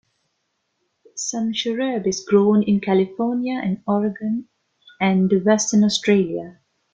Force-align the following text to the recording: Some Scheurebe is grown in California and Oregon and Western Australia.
Some 1.15 1.51
Scheurebe 1.53 2.07
is 2.07 2.25
grown 2.27 2.63
in 2.63 2.79
California 2.79 3.61
and 3.63 3.83
Oregon 3.87 4.47
and 4.99 5.31
Western 5.45 5.83
Australia. 5.83 6.59